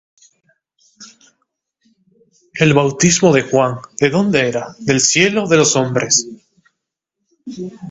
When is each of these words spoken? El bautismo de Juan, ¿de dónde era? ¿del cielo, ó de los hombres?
El 2.59 2.73
bautismo 2.73 3.31
de 3.33 3.43
Juan, 3.43 3.75
¿de 3.99 4.09
dónde 4.09 4.47
era? 4.49 4.75
¿del 4.79 4.99
cielo, 4.99 5.43
ó 5.43 5.47
de 5.47 5.57
los 5.57 5.75
hombres? 5.75 6.27